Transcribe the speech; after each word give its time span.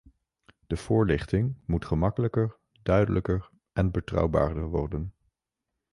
De 0.67 0.77
voorlichting 0.77 1.57
moet 1.65 1.85
gemakkelijker, 1.85 2.57
duidelijker 2.83 3.49
en 3.73 3.91
betrouwbaarder 3.91 4.67
worden. 4.69 5.13